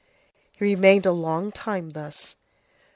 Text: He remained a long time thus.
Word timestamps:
He 0.53 0.65
remained 0.65 1.05
a 1.05 1.11
long 1.11 1.51
time 1.51 1.91
thus. 1.91 2.35